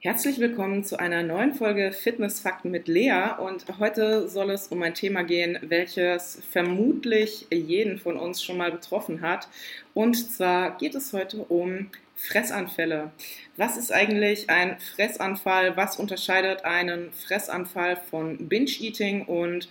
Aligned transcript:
Herzlich 0.00 0.38
willkommen 0.38 0.84
zu 0.84 0.96
einer 1.00 1.24
neuen 1.24 1.54
Folge 1.54 1.90
Fitnessfakten 1.90 2.70
mit 2.70 2.86
Lea 2.86 3.30
und 3.36 3.64
heute 3.80 4.28
soll 4.28 4.52
es 4.52 4.68
um 4.68 4.80
ein 4.84 4.94
Thema 4.94 5.24
gehen, 5.24 5.58
welches 5.62 6.40
vermutlich 6.52 7.48
jeden 7.50 7.98
von 7.98 8.16
uns 8.16 8.40
schon 8.40 8.58
mal 8.58 8.70
betroffen 8.70 9.22
hat. 9.22 9.48
Und 9.94 10.14
zwar 10.14 10.78
geht 10.78 10.94
es 10.94 11.12
heute 11.12 11.38
um 11.38 11.90
Fressanfälle. 12.14 13.10
Was 13.56 13.76
ist 13.76 13.92
eigentlich 13.92 14.48
ein 14.48 14.78
Fressanfall? 14.78 15.76
Was 15.76 15.96
unterscheidet 15.96 16.64
einen 16.64 17.12
Fressanfall 17.12 17.96
von 17.96 18.48
Binge-Eating 18.48 19.24
und 19.24 19.68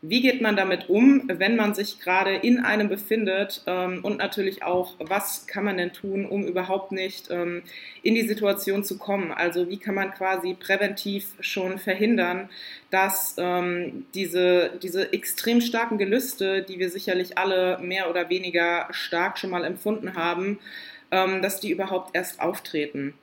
wie 0.00 0.20
geht 0.20 0.40
man 0.40 0.54
damit 0.54 0.88
um, 0.88 1.22
wenn 1.26 1.56
man 1.56 1.74
sich 1.74 2.00
gerade 2.00 2.36
in 2.36 2.60
einem 2.60 2.88
befindet? 2.88 3.62
Ähm, 3.66 4.00
und 4.04 4.18
natürlich 4.18 4.62
auch, 4.62 4.94
was 4.98 5.46
kann 5.48 5.64
man 5.64 5.76
denn 5.76 5.92
tun, 5.92 6.24
um 6.24 6.44
überhaupt 6.46 6.92
nicht 6.92 7.30
ähm, 7.30 7.62
in 8.02 8.14
die 8.14 8.26
Situation 8.26 8.84
zu 8.84 8.96
kommen? 8.96 9.32
Also 9.32 9.68
wie 9.68 9.78
kann 9.78 9.96
man 9.96 10.12
quasi 10.12 10.54
präventiv 10.54 11.34
schon 11.40 11.78
verhindern, 11.78 12.48
dass 12.90 13.34
ähm, 13.38 14.06
diese, 14.14 14.78
diese 14.80 15.12
extrem 15.12 15.60
starken 15.60 15.98
Gelüste, 15.98 16.62
die 16.62 16.78
wir 16.78 16.90
sicherlich 16.90 17.36
alle 17.36 17.78
mehr 17.78 18.08
oder 18.08 18.30
weniger 18.30 18.86
stark 18.90 19.38
schon 19.38 19.50
mal 19.50 19.64
empfunden 19.64 20.14
haben, 20.14 20.58
dass 21.10 21.58
die 21.58 21.70
überhaupt 21.70 22.14
erst 22.14 22.38
auftreten? 22.38 23.14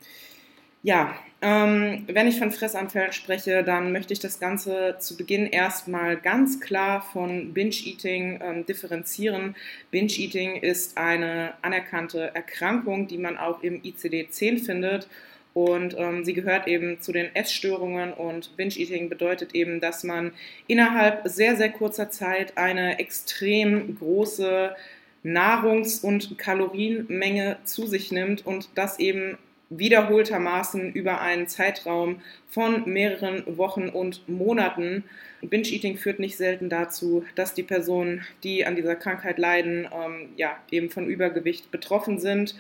Ja, 0.82 1.16
ähm, 1.46 2.06
wenn 2.08 2.28
ich 2.28 2.40
von 2.40 2.50
Fressanfällen 2.50 3.14
spreche, 3.14 3.64
dann 3.64 3.92
möchte 3.92 4.14
ich 4.14 4.20
das 4.20 4.40
Ganze 4.40 4.96
zu 4.98 5.16
Beginn 5.16 5.46
erstmal 5.46 6.18
ganz 6.18 6.60
klar 6.60 7.08
von 7.14 7.54
Binge-Eating 7.54 8.40
ähm, 8.42 8.66
differenzieren. 8.66 9.56
Binge-Eating 9.92 10.56
ist 10.56 10.98
eine 10.98 11.54
anerkannte 11.62 12.34
Erkrankung, 12.34 13.08
die 13.08 13.20
man 13.20 13.38
auch 13.38 13.62
im 13.62 13.80
ICD-10 13.84 14.66
findet. 14.66 15.08
Und 15.54 15.96
ähm, 16.00 16.26
sie 16.26 16.34
gehört 16.34 16.68
eben 16.68 17.00
zu 17.00 17.12
den 17.12 17.28
Essstörungen 17.36 18.12
und 18.12 18.58
Binge-Eating 18.58 19.10
bedeutet 19.10 19.54
eben, 19.54 19.80
dass 19.80 20.04
man 20.04 20.32
innerhalb 20.66 21.28
sehr, 21.28 21.56
sehr 21.58 21.70
kurzer 21.70 22.10
Zeit 22.10 22.58
eine 22.58 22.98
extrem 22.98 24.00
große 24.00 24.76
Nahrungs- 25.24 26.04
und 26.04 26.40
Kalorienmenge 26.40 27.58
zu 27.66 27.86
sich 27.86 28.12
nimmt 28.12 28.48
und 28.48 28.70
das 28.74 28.98
eben 28.98 29.38
wiederholtermaßen 29.70 30.94
über 30.94 31.22
einen 31.22 31.48
Zeitraum 31.48 32.22
von 32.48 32.88
mehreren 32.92 33.58
Wochen 33.58 33.90
und 33.90 34.28
Monaten. 34.30 35.04
Binge-Eating 35.42 35.98
führt 35.98 36.20
nicht 36.20 36.38
selten 36.38 36.70
dazu, 36.70 37.26
dass 37.36 37.54
die 37.54 37.64
Personen, 37.64 38.26
die 38.44 38.66
an 38.66 38.76
dieser 38.76 38.96
Krankheit 38.96 39.38
leiden, 39.38 39.88
ähm, 39.94 40.30
ja, 40.38 40.58
eben 40.72 40.90
von 40.90 41.08
Übergewicht 41.08 41.72
betroffen 41.72 42.20
sind, 42.20 42.56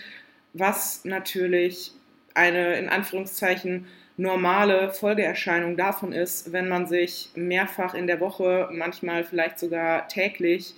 was 0.53 1.05
natürlich 1.05 1.91
eine 2.33 2.77
in 2.77 2.89
Anführungszeichen 2.89 3.85
normale 4.17 4.91
Folgeerscheinung 4.91 5.75
davon 5.77 6.13
ist, 6.13 6.53
wenn 6.53 6.69
man 6.69 6.87
sich 6.87 7.29
mehrfach 7.35 7.93
in 7.93 8.07
der 8.07 8.19
Woche, 8.19 8.69
manchmal 8.71 9.23
vielleicht 9.23 9.59
sogar 9.59 10.07
täglich, 10.07 10.73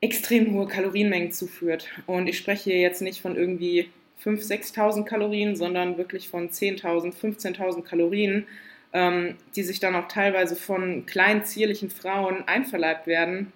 extrem 0.00 0.52
hohe 0.52 0.66
Kalorienmengen 0.66 1.30
zuführt. 1.30 1.88
Und 2.06 2.26
ich 2.28 2.38
spreche 2.38 2.70
hier 2.70 2.80
jetzt 2.80 3.02
nicht 3.02 3.20
von 3.20 3.36
irgendwie 3.36 3.90
5.000, 4.24 4.74
6.000 4.74 5.04
Kalorien, 5.04 5.56
sondern 5.56 5.98
wirklich 5.98 6.28
von 6.28 6.50
10.000, 6.50 7.14
15.000 7.14 7.82
Kalorien, 7.82 8.46
ähm, 8.92 9.36
die 9.56 9.62
sich 9.62 9.80
dann 9.80 9.94
auch 9.94 10.08
teilweise 10.08 10.56
von 10.56 11.06
kleinen, 11.06 11.44
zierlichen 11.44 11.90
Frauen 11.90 12.46
einverleibt 12.46 13.06
werden. 13.06 13.52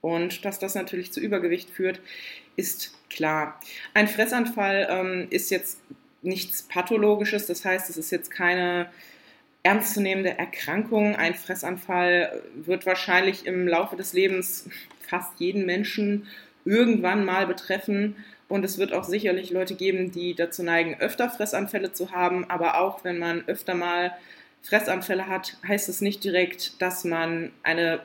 Und 0.00 0.44
dass 0.44 0.58
das 0.58 0.74
natürlich 0.74 1.12
zu 1.12 1.20
Übergewicht 1.20 1.70
führt, 1.70 2.00
ist 2.56 2.94
klar. 3.10 3.60
Ein 3.94 4.08
Fressanfall 4.08 4.86
ähm, 4.90 5.26
ist 5.30 5.50
jetzt 5.50 5.80
nichts 6.22 6.62
Pathologisches, 6.62 7.46
das 7.46 7.64
heißt, 7.64 7.90
es 7.90 7.96
ist 7.96 8.10
jetzt 8.10 8.30
keine 8.30 8.88
ernstzunehmende 9.62 10.38
Erkrankung. 10.38 11.16
Ein 11.16 11.34
Fressanfall 11.34 12.42
wird 12.54 12.86
wahrscheinlich 12.86 13.46
im 13.46 13.66
Laufe 13.66 13.96
des 13.96 14.12
Lebens 14.12 14.68
fast 15.00 15.40
jeden 15.40 15.66
Menschen 15.66 16.26
irgendwann 16.64 17.24
mal 17.24 17.46
betreffen. 17.46 18.16
Und 18.48 18.64
es 18.64 18.78
wird 18.78 18.92
auch 18.92 19.04
sicherlich 19.04 19.50
Leute 19.50 19.74
geben, 19.74 20.12
die 20.12 20.34
dazu 20.34 20.62
neigen, 20.62 21.00
öfter 21.00 21.28
Fressanfälle 21.30 21.92
zu 21.92 22.12
haben. 22.12 22.48
Aber 22.48 22.80
auch 22.80 23.02
wenn 23.04 23.18
man 23.18 23.42
öfter 23.48 23.74
mal 23.74 24.12
Fressanfälle 24.62 25.26
hat, 25.26 25.56
heißt 25.66 25.88
es 25.88 26.00
nicht 26.00 26.22
direkt, 26.22 26.80
dass 26.80 27.04
man 27.04 27.52
eine 27.62 28.00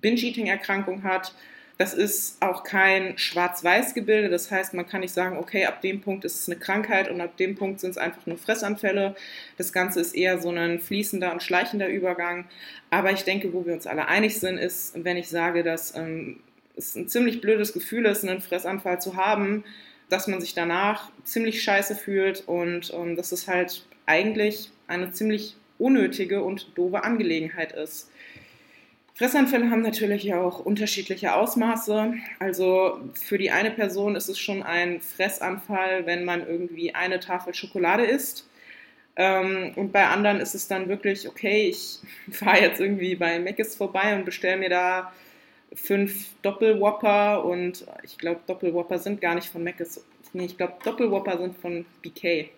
Binge-Eating-Erkrankung 0.00 1.02
hat. 1.02 1.34
Das 1.80 1.94
ist 1.94 2.42
auch 2.42 2.62
kein 2.62 3.16
Schwarz-Weiß-Gebilde. 3.16 4.28
Das 4.28 4.50
heißt, 4.50 4.74
man 4.74 4.86
kann 4.86 5.00
nicht 5.00 5.14
sagen, 5.14 5.38
okay, 5.38 5.64
ab 5.64 5.80
dem 5.80 6.02
Punkt 6.02 6.24
ist 6.26 6.40
es 6.40 6.48
eine 6.48 6.58
Krankheit 6.58 7.08
und 7.10 7.20
ab 7.20 7.36
dem 7.38 7.54
Punkt 7.56 7.80
sind 7.80 7.90
es 7.90 7.96
einfach 7.96 8.26
nur 8.26 8.36
Fressanfälle. 8.36 9.14
Das 9.56 9.72
Ganze 9.72 10.00
ist 10.00 10.14
eher 10.14 10.38
so 10.40 10.50
ein 10.50 10.78
fließender 10.78 11.32
und 11.32 11.42
schleichender 11.42 11.88
Übergang. 11.88 12.44
Aber 12.90 13.12
ich 13.12 13.24
denke, 13.24 13.54
wo 13.54 13.64
wir 13.64 13.72
uns 13.72 13.86
alle 13.86 14.08
einig 14.08 14.38
sind, 14.38 14.58
ist, 14.58 14.92
wenn 15.02 15.16
ich 15.16 15.28
sage, 15.28 15.62
dass 15.62 15.96
ähm, 15.96 16.40
es 16.80 16.96
ein 16.96 17.08
ziemlich 17.08 17.40
blödes 17.40 17.72
Gefühl 17.72 18.06
ist, 18.06 18.24
einen 18.24 18.40
Fressanfall 18.40 19.00
zu 19.00 19.16
haben, 19.16 19.64
dass 20.08 20.26
man 20.26 20.40
sich 20.40 20.54
danach 20.54 21.10
ziemlich 21.24 21.62
scheiße 21.62 21.94
fühlt 21.94 22.46
und 22.46 22.92
ähm, 22.94 23.16
dass 23.16 23.32
es 23.32 23.46
halt 23.46 23.86
eigentlich 24.06 24.70
eine 24.86 25.12
ziemlich 25.12 25.56
unnötige 25.78 26.42
und 26.42 26.76
doofe 26.76 27.04
Angelegenheit 27.04 27.72
ist. 27.72 28.10
Fressanfälle 29.14 29.70
haben 29.70 29.82
natürlich 29.82 30.32
auch 30.32 30.60
unterschiedliche 30.60 31.34
Ausmaße. 31.34 32.14
Also 32.38 33.00
für 33.14 33.36
die 33.36 33.50
eine 33.50 33.70
Person 33.70 34.16
ist 34.16 34.28
es 34.28 34.38
schon 34.38 34.62
ein 34.62 35.00
Fressanfall, 35.00 36.06
wenn 36.06 36.24
man 36.24 36.46
irgendwie 36.46 36.94
eine 36.94 37.20
Tafel 37.20 37.54
Schokolade 37.54 38.04
isst. 38.04 38.48
Ähm, 39.16 39.72
und 39.76 39.92
bei 39.92 40.06
anderen 40.06 40.40
ist 40.40 40.54
es 40.54 40.68
dann 40.68 40.88
wirklich, 40.88 41.28
okay, 41.28 41.68
ich 41.68 41.98
fahre 42.30 42.62
jetzt 42.62 42.80
irgendwie 42.80 43.14
bei 43.14 43.38
Mc's 43.38 43.76
vorbei 43.76 44.16
und 44.16 44.24
bestelle 44.24 44.56
mir 44.56 44.70
da 44.70 45.12
fünf 45.74 46.34
Doppelwhopper 46.42 47.44
und 47.44 47.86
ich 48.02 48.18
glaube, 48.18 48.40
Doppelwhopper 48.46 48.98
sind 48.98 49.20
gar 49.20 49.34
nicht 49.34 49.48
von 49.48 49.62
Mc's. 49.62 50.04
Nee, 50.32 50.46
ich 50.46 50.56
glaube, 50.56 50.74
Doppelwhopper 50.84 51.38
sind 51.38 51.56
von 51.56 51.84
BK. 52.02 52.48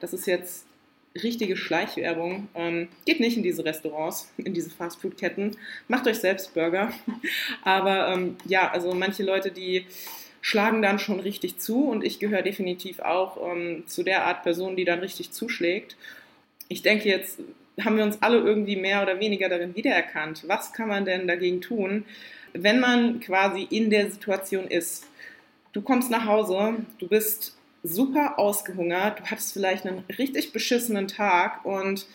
Das 0.00 0.12
ist 0.12 0.26
jetzt 0.26 0.66
richtige 1.14 1.56
Schleichwerbung. 1.56 2.48
Ähm, 2.54 2.88
geht 3.04 3.20
nicht 3.20 3.36
in 3.36 3.42
diese 3.42 3.64
Restaurants, 3.64 4.32
in 4.36 4.54
diese 4.54 4.70
Fastfood-Ketten. 4.70 5.56
Macht 5.88 6.06
euch 6.06 6.18
selbst 6.18 6.54
Burger. 6.54 6.92
Aber 7.62 8.08
ähm, 8.08 8.36
ja, 8.46 8.70
also 8.70 8.94
manche 8.94 9.22
Leute, 9.22 9.50
die 9.50 9.86
schlagen 10.40 10.82
dann 10.82 10.98
schon 10.98 11.20
richtig 11.20 11.58
zu 11.58 11.88
und 11.88 12.02
ich 12.02 12.18
gehöre 12.18 12.42
definitiv 12.42 12.98
auch 12.98 13.38
ähm, 13.52 13.84
zu 13.86 14.02
der 14.02 14.26
Art 14.26 14.42
Person, 14.42 14.74
die 14.74 14.84
dann 14.84 14.98
richtig 14.98 15.30
zuschlägt. 15.30 15.96
Ich 16.68 16.82
denke 16.82 17.08
jetzt 17.08 17.38
haben 17.80 17.96
wir 17.96 18.04
uns 18.04 18.20
alle 18.20 18.38
irgendwie 18.38 18.76
mehr 18.76 19.02
oder 19.02 19.18
weniger 19.18 19.48
darin 19.48 19.74
wiedererkannt. 19.74 20.44
Was 20.46 20.72
kann 20.72 20.88
man 20.88 21.04
denn 21.04 21.26
dagegen 21.26 21.60
tun? 21.60 22.04
Wenn 22.54 22.80
man 22.80 23.20
quasi 23.20 23.66
in 23.70 23.90
der 23.90 24.10
Situation 24.10 24.66
ist, 24.66 25.06
du 25.72 25.82
kommst 25.82 26.10
nach 26.10 26.26
Hause, 26.26 26.84
du 26.98 27.08
bist 27.08 27.56
super 27.82 28.38
ausgehungert, 28.38 29.20
du 29.20 29.24
hattest 29.24 29.52
vielleicht 29.52 29.86
einen 29.86 30.04
richtig 30.18 30.52
beschissenen 30.52 31.08
Tag 31.08 31.64
und 31.64 32.06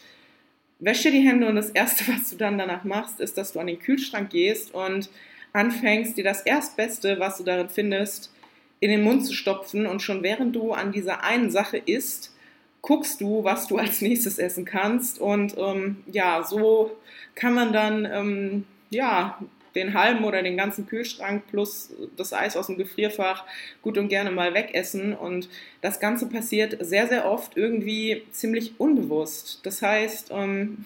wäsch 0.79 1.01
dir 1.01 1.11
die 1.11 1.27
Hände 1.27 1.47
und 1.47 1.55
das 1.55 1.69
Erste, 1.69 2.07
was 2.11 2.29
du 2.29 2.37
dann 2.37 2.57
danach 2.57 2.83
machst, 2.83 3.19
ist, 3.19 3.37
dass 3.37 3.53
du 3.53 3.59
an 3.59 3.67
den 3.67 3.79
Kühlschrank 3.79 4.29
gehst 4.29 4.73
und 4.73 5.09
anfängst, 5.53 6.17
dir 6.17 6.23
das 6.23 6.41
Erstbeste, 6.41 7.19
was 7.19 7.37
du 7.37 7.43
darin 7.43 7.69
findest, 7.69 8.31
in 8.79 8.91
den 8.91 9.03
Mund 9.03 9.25
zu 9.25 9.33
stopfen 9.33 9.87
und 9.87 10.01
schon 10.01 10.21
während 10.21 10.55
du 10.55 10.71
an 10.71 10.91
dieser 10.91 11.23
einen 11.23 11.49
Sache 11.49 11.77
isst, 11.77 12.35
guckst 12.81 13.21
du, 13.21 13.43
was 13.43 13.67
du 13.67 13.77
als 13.77 14.01
nächstes 14.01 14.37
essen 14.37 14.65
kannst 14.65 15.19
und 15.19 15.55
ähm, 15.57 16.03
ja, 16.11 16.43
so 16.43 16.95
kann 17.33 17.55
man 17.55 17.73
dann 17.73 18.05
ähm, 18.05 18.65
ja 18.91 19.39
den 19.77 19.93
halben 19.93 20.25
oder 20.25 20.43
den 20.43 20.57
ganzen 20.57 20.87
Kühlschrank 20.87 21.43
plus 21.49 21.91
das 22.17 22.33
Eis 22.33 22.57
aus 22.57 22.67
dem 22.67 22.77
Gefrierfach 22.77 23.45
gut 23.81 23.97
und 23.97 24.09
gerne 24.09 24.31
mal 24.31 24.53
wegessen. 24.53 25.13
Und 25.13 25.49
das 25.81 25.99
Ganze 25.99 26.27
passiert 26.27 26.77
sehr, 26.85 27.07
sehr 27.07 27.29
oft 27.29 27.55
irgendwie 27.55 28.23
ziemlich 28.31 28.79
unbewusst. 28.79 29.61
Das 29.63 29.81
heißt, 29.81 30.31
ähm, 30.31 30.85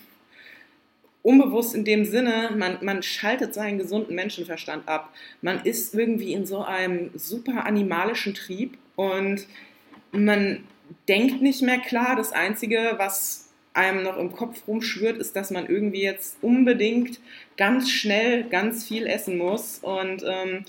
unbewusst 1.24 1.76
in 1.76 1.86
dem 1.86 2.06
Sinne, 2.06 2.52
man, 2.56 2.78
man 2.82 3.04
schaltet 3.04 3.54
seinen 3.54 3.78
gesunden 3.78 4.16
Menschenverstand 4.16 4.88
ab. 4.88 5.14
Man 5.42 5.64
ist 5.64 5.94
irgendwie 5.94 6.34
in 6.34 6.46
so 6.46 6.64
einem 6.64 7.12
super 7.16 7.66
animalischen 7.66 8.34
Trieb 8.34 8.78
und 8.96 9.48
man 10.12 10.64
denkt 11.08 11.42
nicht 11.42 11.62
mehr 11.62 11.80
klar. 11.80 12.16
Das 12.16 12.32
Einzige, 12.32 12.96
was 12.98 13.51
einem 13.74 14.04
noch 14.04 14.18
im 14.18 14.32
Kopf 14.32 14.68
rumschwirrt, 14.68 15.18
ist, 15.18 15.36
dass 15.36 15.52
man 15.52 15.68
irgendwie 15.68 16.04
jetzt 16.04 16.38
unbedingt 16.42 17.20
ganz 17.58 17.90
schnell 17.90 18.44
ganz 18.44 18.86
viel 18.86 19.08
essen 19.08 19.38
muss. 19.38 19.80
Und 19.80 20.24
ähm, 20.26 20.66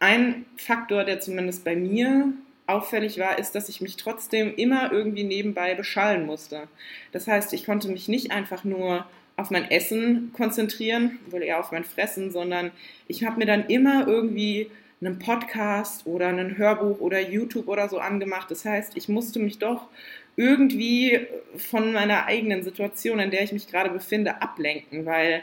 ein 0.00 0.46
Faktor, 0.56 1.04
der 1.04 1.20
zumindest 1.20 1.64
bei 1.64 1.76
mir 1.76 2.32
auffällig 2.66 3.18
war, 3.18 3.38
ist, 3.38 3.54
dass 3.54 3.68
ich 3.68 3.80
mich 3.80 3.96
trotzdem 3.96 4.54
immer 4.54 4.92
irgendwie 4.92 5.24
nebenbei 5.24 5.74
beschallen 5.74 6.26
musste. 6.26 6.68
Das 7.12 7.26
heißt, 7.26 7.52
ich 7.52 7.66
konnte 7.66 7.88
mich 7.88 8.08
nicht 8.08 8.30
einfach 8.30 8.64
nur 8.64 9.06
auf 9.36 9.50
mein 9.50 9.70
Essen 9.70 10.32
konzentrieren, 10.34 11.18
wohl 11.30 11.42
eher 11.42 11.60
auf 11.60 11.72
mein 11.72 11.84
Fressen, 11.84 12.30
sondern 12.30 12.70
ich 13.08 13.24
habe 13.24 13.38
mir 13.38 13.46
dann 13.46 13.66
immer 13.66 14.06
irgendwie 14.06 14.70
einen 15.00 15.18
Podcast 15.18 16.06
oder 16.06 16.28
ein 16.28 16.58
Hörbuch 16.58 17.00
oder 17.00 17.20
YouTube 17.20 17.68
oder 17.68 17.88
so 17.88 17.98
angemacht. 17.98 18.50
Das 18.50 18.64
heißt, 18.64 18.96
ich 18.96 19.08
musste 19.08 19.38
mich 19.38 19.58
doch 19.58 19.88
irgendwie 20.36 21.26
von 21.56 21.92
meiner 21.92 22.26
eigenen 22.26 22.62
Situation, 22.62 23.18
in 23.18 23.30
der 23.30 23.42
ich 23.42 23.52
mich 23.52 23.68
gerade 23.68 23.90
befinde, 23.90 24.40
ablenken, 24.40 25.06
weil 25.06 25.42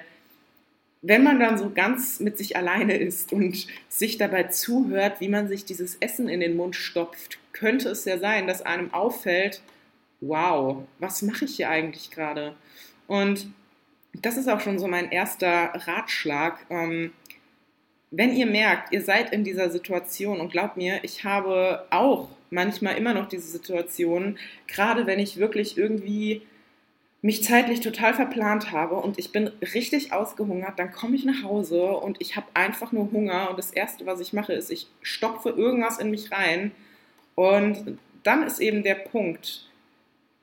wenn 1.01 1.23
man 1.23 1.39
dann 1.39 1.57
so 1.57 1.69
ganz 1.69 2.19
mit 2.19 2.37
sich 2.37 2.57
alleine 2.57 2.97
ist 2.97 3.31
und 3.31 3.67
sich 3.87 4.17
dabei 4.17 4.43
zuhört, 4.43 5.21
wie 5.21 5.29
man 5.29 5.47
sich 5.47 5.63
dieses 5.63 5.95
Essen 5.99 6.27
in 6.27 6.39
den 6.39 6.55
Mund 6.55 6.75
stopft, 6.75 7.37
könnte 7.53 7.89
es 7.89 8.05
ja 8.05 8.17
sein, 8.17 8.47
dass 8.47 8.61
einem 8.61 8.93
auffällt, 8.93 9.61
wow, 10.21 10.83
was 10.99 11.21
mache 11.21 11.45
ich 11.45 11.55
hier 11.55 11.69
eigentlich 11.69 12.11
gerade? 12.11 12.55
Und 13.07 13.47
das 14.13 14.37
ist 14.37 14.49
auch 14.49 14.59
schon 14.59 14.79
so 14.79 14.87
mein 14.87 15.11
erster 15.11 15.71
Ratschlag. 15.73 16.65
Ähm, 16.69 17.11
wenn 18.09 18.35
ihr 18.35 18.45
merkt, 18.45 18.91
ihr 18.91 19.01
seid 19.01 19.31
in 19.31 19.43
dieser 19.43 19.69
Situation 19.69 20.39
und 20.39 20.51
glaubt 20.51 20.77
mir, 20.77 21.03
ich 21.03 21.23
habe 21.23 21.85
auch 21.89 22.29
manchmal 22.49 22.97
immer 22.97 23.13
noch 23.13 23.27
diese 23.27 23.47
Situation, 23.47 24.37
gerade 24.67 25.05
wenn 25.05 25.19
ich 25.19 25.37
wirklich 25.37 25.77
irgendwie 25.77 26.41
mich 27.21 27.43
zeitlich 27.43 27.81
total 27.81 28.13
verplant 28.13 28.71
habe 28.71 28.95
und 28.95 29.17
ich 29.17 29.31
bin 29.31 29.47
richtig 29.73 30.13
ausgehungert, 30.13 30.77
dann 30.77 30.91
komme 30.91 31.15
ich 31.15 31.25
nach 31.25 31.43
Hause 31.43 31.87
und 31.87 32.17
ich 32.21 32.35
habe 32.35 32.47
einfach 32.53 32.91
nur 32.91 33.11
Hunger 33.11 33.49
und 33.49 33.57
das 33.57 33.71
Erste, 33.71 34.05
was 34.05 34.19
ich 34.19 34.33
mache, 34.33 34.53
ist, 34.53 34.71
ich 34.71 34.87
stopfe 35.01 35.49
irgendwas 35.49 35.97
in 35.97 36.11
mich 36.11 36.31
rein. 36.31 36.71
Und 37.35 37.97
dann 38.23 38.43
ist 38.43 38.59
eben 38.59 38.83
der 38.83 38.95
Punkt, 38.95 39.67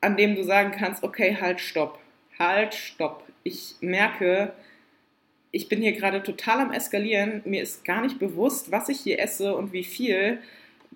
an 0.01 0.17
dem 0.17 0.35
du 0.35 0.43
sagen 0.43 0.71
kannst, 0.71 1.03
okay, 1.03 1.37
halt, 1.39 1.59
stopp, 1.59 1.99
halt, 2.37 2.73
stopp. 2.73 3.23
Ich 3.43 3.75
merke, 3.79 4.53
ich 5.51 5.69
bin 5.69 5.81
hier 5.81 5.93
gerade 5.93 6.21
total 6.21 6.59
am 6.59 6.71
Eskalieren, 6.71 7.41
mir 7.45 7.63
ist 7.63 7.85
gar 7.85 8.01
nicht 8.01 8.19
bewusst, 8.19 8.71
was 8.71 8.89
ich 8.89 8.99
hier 8.99 9.19
esse 9.19 9.55
und 9.55 9.71
wie 9.71 9.83
viel 9.85 10.39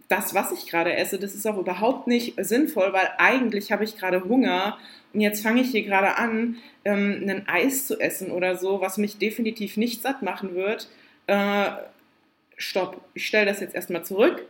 das, 0.09 0.33
was 0.33 0.51
ich 0.51 0.65
gerade 0.65 0.95
esse, 0.95 1.19
das 1.19 1.35
ist 1.35 1.47
auch 1.47 1.57
überhaupt 1.57 2.07
nicht 2.07 2.33
sinnvoll, 2.43 2.91
weil 2.91 3.09
eigentlich 3.19 3.71
habe 3.71 3.83
ich 3.83 3.95
gerade 3.95 4.25
Hunger 4.25 4.77
und 5.13 5.21
jetzt 5.21 5.41
fange 5.41 5.61
ich 5.61 5.69
hier 5.69 5.83
gerade 5.83 6.17
an, 6.17 6.57
ähm, 6.83 7.23
ein 7.27 7.47
Eis 7.47 7.85
zu 7.87 7.99
essen 7.99 8.31
oder 8.31 8.57
so, 8.57 8.81
was 8.81 8.97
mich 8.97 9.19
definitiv 9.19 9.77
nicht 9.77 10.01
satt 10.01 10.23
machen 10.23 10.55
wird. 10.55 10.89
Äh, 11.27 11.71
stopp, 12.57 13.01
ich 13.13 13.27
stelle 13.27 13.45
das 13.45 13.59
jetzt 13.59 13.75
erstmal 13.75 14.03
zurück, 14.03 14.45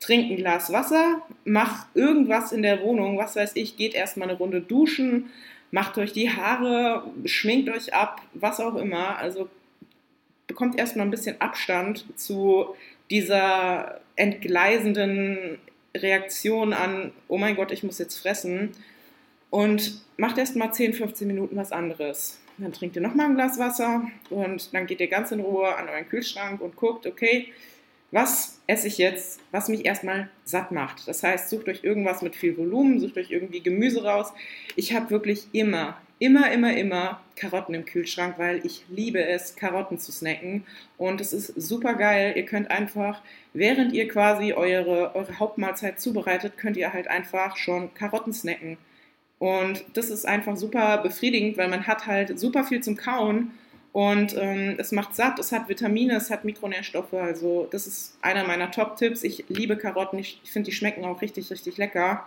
trinke 0.00 0.32
ein 0.32 0.36
Glas 0.36 0.72
Wasser, 0.72 1.22
mach 1.44 1.86
irgendwas 1.94 2.52
in 2.52 2.62
der 2.62 2.80
Wohnung, 2.80 3.18
was 3.18 3.36
weiß 3.36 3.52
ich, 3.56 3.76
geht 3.76 3.94
erstmal 3.94 4.30
eine 4.30 4.38
Runde 4.38 4.62
duschen, 4.62 5.30
macht 5.70 5.98
euch 5.98 6.12
die 6.14 6.30
Haare, 6.30 7.04
schminkt 7.26 7.68
euch 7.68 7.92
ab, 7.92 8.22
was 8.32 8.58
auch 8.58 8.76
immer. 8.76 9.18
Also 9.18 9.50
bekommt 10.46 10.78
erstmal 10.78 11.06
ein 11.06 11.10
bisschen 11.10 11.40
Abstand 11.42 12.06
zu 12.16 12.74
dieser 13.10 14.00
entgleisenden 14.16 15.58
Reaktion 15.96 16.72
an, 16.72 17.12
oh 17.28 17.38
mein 17.38 17.56
Gott, 17.56 17.72
ich 17.72 17.82
muss 17.82 17.98
jetzt 17.98 18.18
fressen 18.18 18.72
und 19.50 20.02
macht 20.16 20.38
erst 20.38 20.56
mal 20.56 20.72
10, 20.72 20.94
15 20.94 21.26
Minuten 21.26 21.56
was 21.56 21.72
anderes. 21.72 22.40
Dann 22.58 22.72
trinkt 22.72 22.96
ihr 22.96 23.02
nochmal 23.02 23.26
ein 23.26 23.34
Glas 23.34 23.58
Wasser 23.58 24.08
und 24.30 24.72
dann 24.74 24.86
geht 24.86 25.00
ihr 25.00 25.08
ganz 25.08 25.32
in 25.32 25.40
Ruhe 25.40 25.74
an 25.74 25.88
euren 25.88 26.08
Kühlschrank 26.08 26.60
und 26.60 26.76
guckt, 26.76 27.06
okay, 27.06 27.48
was 28.14 28.60
esse 28.68 28.86
ich 28.86 28.96
jetzt, 28.96 29.40
was 29.50 29.68
mich 29.68 29.84
erstmal 29.84 30.30
satt 30.44 30.70
macht. 30.70 31.08
Das 31.08 31.24
heißt, 31.24 31.50
sucht 31.50 31.68
euch 31.68 31.82
irgendwas 31.82 32.22
mit 32.22 32.36
viel 32.36 32.56
Volumen, 32.56 33.00
sucht 33.00 33.18
euch 33.18 33.32
irgendwie 33.32 33.60
Gemüse 33.60 34.04
raus. 34.04 34.32
Ich 34.76 34.94
habe 34.94 35.10
wirklich 35.10 35.48
immer, 35.50 35.98
immer, 36.20 36.52
immer, 36.52 36.76
immer 36.76 37.20
Karotten 37.34 37.74
im 37.74 37.84
Kühlschrank, 37.84 38.38
weil 38.38 38.64
ich 38.64 38.84
liebe 38.88 39.20
es, 39.24 39.56
Karotten 39.56 39.98
zu 39.98 40.12
snacken. 40.12 40.64
Und 40.96 41.20
es 41.20 41.32
ist 41.32 41.60
super 41.60 41.94
geil. 41.94 42.34
Ihr 42.36 42.44
könnt 42.44 42.70
einfach, 42.70 43.20
während 43.52 43.92
ihr 43.92 44.06
quasi 44.06 44.52
eure, 44.52 45.16
eure 45.16 45.40
Hauptmahlzeit 45.40 46.00
zubereitet, 46.00 46.56
könnt 46.56 46.76
ihr 46.76 46.92
halt 46.92 47.08
einfach 47.08 47.56
schon 47.56 47.92
Karotten 47.94 48.32
snacken. 48.32 48.78
Und 49.40 49.84
das 49.94 50.10
ist 50.10 50.24
einfach 50.24 50.56
super 50.56 50.98
befriedigend, 50.98 51.58
weil 51.58 51.68
man 51.68 51.88
hat 51.88 52.06
halt 52.06 52.38
super 52.38 52.62
viel 52.62 52.80
zum 52.80 52.96
Kauen 52.96 53.50
und 53.94 54.36
ähm, 54.36 54.74
es 54.78 54.90
macht 54.90 55.14
satt, 55.14 55.38
es 55.38 55.52
hat 55.52 55.68
Vitamine, 55.68 56.16
es 56.16 56.28
hat 56.28 56.44
Mikronährstoffe. 56.44 57.14
Also 57.14 57.68
das 57.70 57.86
ist 57.86 58.18
einer 58.22 58.42
meiner 58.42 58.72
Top-Tipps. 58.72 59.22
Ich 59.22 59.44
liebe 59.46 59.76
Karotten, 59.76 60.18
ich, 60.18 60.40
finde, 60.46 60.68
die 60.68 60.76
schmecken 60.76 61.04
auch 61.04 61.22
richtig, 61.22 61.48
richtig 61.52 61.76
lecker. 61.76 62.26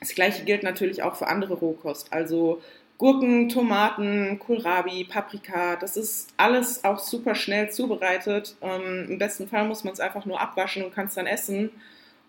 Das 0.00 0.14
gleiche 0.14 0.44
gilt 0.44 0.62
natürlich 0.62 1.02
auch 1.02 1.14
für 1.16 1.26
andere 1.26 1.52
Rohkost. 1.52 2.14
Also 2.14 2.62
Gurken, 2.96 3.50
Tomaten, 3.50 4.38
Kohlrabi, 4.38 5.04
Paprika, 5.04 5.76
das 5.76 5.98
ist 5.98 6.30
alles 6.38 6.82
auch 6.82 6.98
super 6.98 7.34
schnell 7.34 7.70
zubereitet. 7.70 8.56
Ähm, 8.62 9.08
Im 9.10 9.18
besten 9.18 9.48
Fall 9.48 9.68
muss 9.68 9.84
man 9.84 9.92
es 9.92 10.00
einfach 10.00 10.24
nur 10.24 10.40
abwaschen 10.40 10.82
und 10.82 10.94
kann 10.94 11.08
es 11.08 11.14
dann 11.14 11.26
essen. 11.26 11.72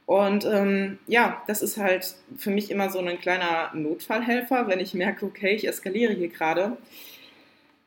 Und 0.06 0.44
ähm, 0.44 1.00
ja, 1.08 1.42
das 1.48 1.62
ist 1.62 1.78
halt 1.78 2.16
für 2.36 2.50
mich 2.50 2.70
immer 2.70 2.90
so 2.90 3.00
ein 3.00 3.22
kleiner 3.22 3.72
Notfallhelfer, 3.74 4.68
wenn 4.68 4.82
ich 4.82 4.94
merke, 4.94 5.26
okay, 5.26 5.56
ich 5.56 5.66
eskaliere 5.66 6.12
hier 6.12 6.28
gerade. 6.28 6.76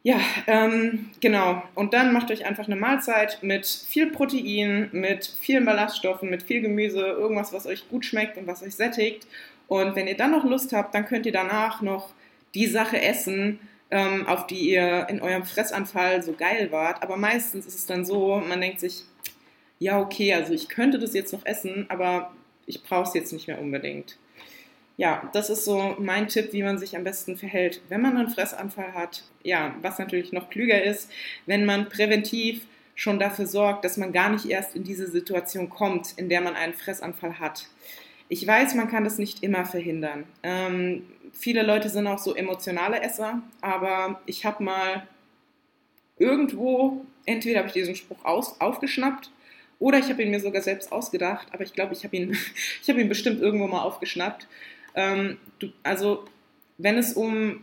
Ja, 0.02 0.18
ähm, 0.46 1.10
genau. 1.20 1.62
Und 1.74 1.92
dann 1.92 2.12
macht 2.14 2.30
euch 2.30 2.46
einfach 2.46 2.66
eine 2.66 2.76
Mahlzeit 2.76 3.38
mit 3.42 3.66
viel 3.66 4.10
Protein, 4.10 4.88
mit 4.92 5.26
vielen 5.40 5.66
Ballaststoffen, 5.66 6.30
mit 6.30 6.42
viel 6.42 6.62
Gemüse, 6.62 7.00
irgendwas, 7.00 7.52
was 7.52 7.66
euch 7.66 7.86
gut 7.90 8.06
schmeckt 8.06 8.38
und 8.38 8.46
was 8.46 8.62
euch 8.62 8.74
sättigt. 8.74 9.26
Und 9.68 9.94
wenn 9.96 10.06
ihr 10.08 10.16
dann 10.16 10.30
noch 10.30 10.44
Lust 10.44 10.72
habt, 10.72 10.94
dann 10.94 11.04
könnt 11.04 11.26
ihr 11.26 11.32
danach 11.32 11.82
noch 11.82 12.10
die 12.54 12.66
Sache 12.66 13.00
essen, 13.02 13.60
ähm, 13.90 14.26
auf 14.26 14.46
die 14.46 14.70
ihr 14.70 15.06
in 15.10 15.20
eurem 15.20 15.44
Fressanfall 15.44 16.22
so 16.22 16.32
geil 16.32 16.72
wart. 16.72 17.02
Aber 17.02 17.16
meistens 17.18 17.66
ist 17.66 17.78
es 17.78 17.86
dann 17.86 18.06
so, 18.06 18.36
man 18.38 18.60
denkt 18.60 18.80
sich, 18.80 19.04
ja, 19.78 20.00
okay, 20.00 20.32
also 20.32 20.54
ich 20.54 20.68
könnte 20.70 20.98
das 20.98 21.12
jetzt 21.12 21.32
noch 21.32 21.44
essen, 21.44 21.86
aber 21.90 22.32
ich 22.66 22.82
brauche 22.82 23.08
es 23.08 23.14
jetzt 23.14 23.32
nicht 23.32 23.48
mehr 23.48 23.60
unbedingt 23.60 24.16
ja, 25.00 25.30
das 25.32 25.48
ist 25.48 25.64
so 25.64 25.96
mein 25.98 26.28
Tipp, 26.28 26.52
wie 26.52 26.62
man 26.62 26.76
sich 26.76 26.94
am 26.94 27.04
besten 27.04 27.38
verhält, 27.38 27.80
wenn 27.88 28.02
man 28.02 28.18
einen 28.18 28.28
Fressanfall 28.28 28.92
hat. 28.92 29.22
Ja, 29.42 29.74
was 29.80 29.98
natürlich 29.98 30.30
noch 30.30 30.50
klüger 30.50 30.82
ist, 30.84 31.10
wenn 31.46 31.64
man 31.64 31.88
präventiv 31.88 32.66
schon 32.94 33.18
dafür 33.18 33.46
sorgt, 33.46 33.82
dass 33.86 33.96
man 33.96 34.12
gar 34.12 34.28
nicht 34.28 34.44
erst 34.44 34.76
in 34.76 34.84
diese 34.84 35.10
Situation 35.10 35.70
kommt, 35.70 36.12
in 36.18 36.28
der 36.28 36.42
man 36.42 36.54
einen 36.54 36.74
Fressanfall 36.74 37.38
hat. 37.38 37.66
Ich 38.28 38.46
weiß, 38.46 38.74
man 38.74 38.90
kann 38.90 39.04
das 39.04 39.16
nicht 39.16 39.42
immer 39.42 39.64
verhindern. 39.64 40.24
Ähm, 40.42 41.06
viele 41.32 41.62
Leute 41.62 41.88
sind 41.88 42.06
auch 42.06 42.18
so 42.18 42.34
emotionale 42.34 43.00
Esser, 43.00 43.40
aber 43.62 44.20
ich 44.26 44.44
habe 44.44 44.62
mal 44.62 45.06
irgendwo, 46.18 47.06
entweder 47.24 47.60
habe 47.60 47.68
ich 47.68 47.74
diesen 47.74 47.96
Spruch 47.96 48.22
aus, 48.26 48.60
aufgeschnappt 48.60 49.30
oder 49.78 49.98
ich 49.98 50.10
habe 50.10 50.22
ihn 50.22 50.30
mir 50.30 50.40
sogar 50.40 50.60
selbst 50.60 50.92
ausgedacht, 50.92 51.46
aber 51.52 51.62
ich 51.62 51.72
glaube, 51.72 51.94
ich 51.94 52.04
habe 52.04 52.14
ihn, 52.18 52.36
hab 52.86 52.98
ihn 52.98 53.08
bestimmt 53.08 53.40
irgendwo 53.40 53.66
mal 53.66 53.80
aufgeschnappt. 53.80 54.46
Ähm, 54.94 55.38
du, 55.58 55.68
also 55.82 56.24
wenn 56.78 56.98
es 56.98 57.14
um 57.14 57.62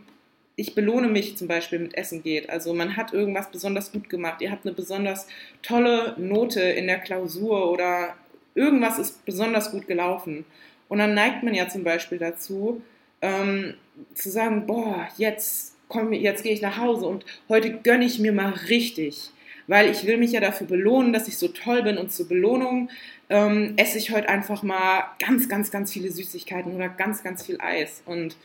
ich 0.58 0.74
belohne 0.74 1.06
mich 1.06 1.36
zum 1.36 1.46
Beispiel 1.46 1.78
mit 1.78 1.94
Essen 1.94 2.24
geht. 2.24 2.50
Also 2.50 2.74
man 2.74 2.96
hat 2.96 3.12
irgendwas 3.12 3.48
besonders 3.48 3.92
gut 3.92 4.08
gemacht, 4.08 4.42
ihr 4.42 4.50
habt 4.50 4.66
eine 4.66 4.74
besonders 4.74 5.28
tolle 5.62 6.16
Note 6.18 6.60
in 6.60 6.88
der 6.88 6.98
Klausur 6.98 7.70
oder 7.70 8.16
irgendwas 8.56 8.98
ist 8.98 9.24
besonders 9.24 9.70
gut 9.70 9.86
gelaufen. 9.86 10.44
Und 10.88 10.98
dann 10.98 11.14
neigt 11.14 11.44
man 11.44 11.54
ja 11.54 11.68
zum 11.68 11.84
Beispiel 11.84 12.18
dazu, 12.18 12.82
ähm, 13.22 13.74
zu 14.14 14.30
sagen, 14.30 14.66
boah, 14.66 15.06
jetzt 15.16 15.76
komm, 15.86 16.12
jetzt 16.12 16.42
gehe 16.42 16.52
ich 16.52 16.60
nach 16.60 16.78
Hause 16.78 17.06
und 17.06 17.24
heute 17.48 17.72
gönne 17.72 18.04
ich 18.04 18.18
mir 18.18 18.32
mal 18.32 18.52
richtig 18.68 19.30
weil 19.68 19.90
ich 19.90 20.06
will 20.06 20.16
mich 20.16 20.32
ja 20.32 20.40
dafür 20.40 20.66
belohnen, 20.66 21.12
dass 21.12 21.28
ich 21.28 21.38
so 21.38 21.48
toll 21.48 21.82
bin 21.82 21.98
und 21.98 22.10
zur 22.10 22.26
Belohnung 22.26 22.90
ähm, 23.28 23.74
esse 23.76 23.98
ich 23.98 24.10
heute 24.10 24.28
einfach 24.28 24.62
mal 24.64 25.04
ganz, 25.20 25.48
ganz, 25.48 25.70
ganz 25.70 25.92
viele 25.92 26.10
Süßigkeiten 26.10 26.74
oder 26.74 26.88
ganz, 26.88 27.22
ganz 27.22 27.46
viel 27.46 27.60
Eis. 27.60 28.02
Und 28.06 28.36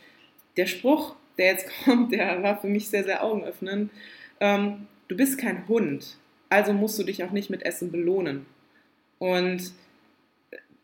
der 0.56 0.66
Spruch, 0.66 1.16
der 1.38 1.46
jetzt 1.46 1.66
kommt, 1.84 2.12
der 2.12 2.42
war 2.42 2.60
für 2.60 2.68
mich 2.68 2.90
sehr, 2.90 3.04
sehr 3.04 3.24
augenöffnend. 3.24 3.90
Ähm, 4.38 4.86
du 5.08 5.16
bist 5.16 5.38
kein 5.38 5.66
Hund, 5.66 6.18
also 6.50 6.72
musst 6.72 6.98
du 6.98 7.02
dich 7.02 7.24
auch 7.24 7.32
nicht 7.32 7.50
mit 7.50 7.64
Essen 7.64 7.90
belohnen. 7.90 8.46
Und 9.18 9.72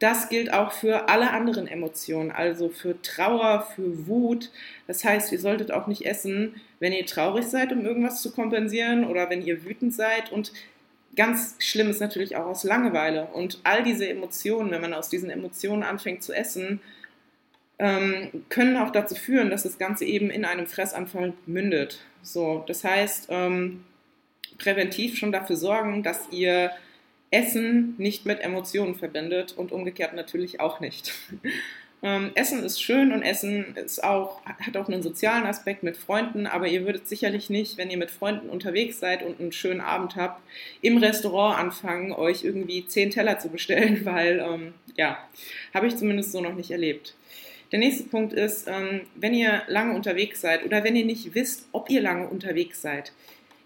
das 0.01 0.31
gilt 0.31 0.53
auch 0.53 0.73
für 0.73 1.09
alle 1.11 1.31
anderen 1.31 1.69
Emotionen, 1.69 2.31
also 2.31 2.71
für 2.71 3.01
Trauer, 3.03 3.69
für 3.77 4.07
Wut. 4.07 4.51
Das 4.87 5.05
heißt, 5.05 5.31
ihr 5.31 5.39
solltet 5.39 5.71
auch 5.71 5.87
nicht 5.87 6.07
essen, 6.07 6.55
wenn 6.81 6.95
ihr 6.95 7.05
traurig 7.05 7.47
seid, 7.47 7.71
um 7.71 7.85
irgendwas 7.85 8.23
zu 8.23 8.33
kompensieren 8.33 9.05
oder 9.05 9.29
wenn 9.29 9.45
ihr 9.45 9.63
wütend 9.65 9.95
seid. 9.95 10.33
Und 10.33 10.53
ganz 11.17 11.57
schlimm 11.59 11.91
ist 11.91 12.01
natürlich 12.01 12.35
auch 12.37 12.47
aus 12.47 12.65
Langeweile. 12.65 13.27
Und 13.27 13.61
all 13.63 13.83
diese 13.83 14.09
Emotionen, 14.09 14.71
wenn 14.71 14.81
man 14.81 14.95
aus 14.95 15.11
diesen 15.11 15.29
Emotionen 15.29 15.83
anfängt 15.83 16.23
zu 16.23 16.33
essen, 16.33 16.81
ähm, 17.79 18.45
können 18.49 18.79
auch 18.79 18.91
dazu 18.91 19.15
führen, 19.15 19.51
dass 19.51 19.65
das 19.65 19.77
Ganze 19.77 20.07
eben 20.07 20.31
in 20.31 20.47
einem 20.47 20.67
Fressanfall 20.67 21.35
mündet. 21.45 22.01
So, 22.23 22.65
das 22.67 22.85
heißt, 22.85 23.27
ähm, 23.29 23.85
präventiv 24.57 25.19
schon 25.19 25.33
dafür 25.33 25.57
sorgen, 25.57 26.03
dass 26.03 26.29
ihr 26.31 26.71
Essen 27.31 27.95
nicht 27.99 28.27
mit 28.27 28.41
Emotionen 28.41 28.95
verbindet 28.95 29.55
und 29.57 29.73
umgekehrt 29.73 30.15
natürlich 30.15 30.61
auch 30.61 30.81
nicht. 30.81 31.13
Ähm, 32.03 32.31
Essen 32.35 32.65
ist 32.65 32.83
schön 32.83 33.13
und 33.13 33.23
Essen 33.23 33.77
ist 33.77 34.03
auch, 34.03 34.41
hat 34.45 34.77
auch 34.77 34.89
einen 34.89 35.03
sozialen 35.03 35.45
Aspekt 35.45 35.83
mit 35.83 35.99
Freunden, 35.99 36.47
aber 36.47 36.67
ihr 36.67 36.87
würdet 36.87 37.07
sicherlich 37.07 37.51
nicht, 37.51 37.77
wenn 37.77 37.91
ihr 37.91 37.99
mit 37.99 38.11
Freunden 38.11 38.49
unterwegs 38.49 39.01
seid 39.01 39.23
und 39.23 39.39
einen 39.39 39.53
schönen 39.53 39.83
Abend 39.83 40.17
habt, 40.17 40.41
im 40.81 40.97
Restaurant 40.97 41.59
anfangen, 41.59 42.13
euch 42.13 42.43
irgendwie 42.43 42.87
zehn 42.87 43.11
Teller 43.11 43.39
zu 43.39 43.51
bestellen, 43.51 44.01
weil, 44.05 44.41
ähm, 44.41 44.75
ja, 44.97 45.19
habe 45.75 45.89
ich 45.89 45.97
zumindest 45.97 46.33
so 46.33 46.41
noch 46.41 46.55
nicht 46.55 46.71
erlebt. 46.71 47.15
Der 47.71 47.79
nächste 47.79 48.05
Punkt 48.05 48.33
ist, 48.33 48.67
ähm, 48.67 49.03
wenn 49.15 49.35
ihr 49.35 49.63
lange 49.69 49.95
unterwegs 49.95 50.41
seid 50.41 50.65
oder 50.65 50.83
wenn 50.83 50.97
ihr 50.97 51.05
nicht 51.05 51.35
wisst, 51.35 51.69
ob 51.73 51.91
ihr 51.91 52.01
lange 52.01 52.29
unterwegs 52.29 52.81
seid. 52.83 53.13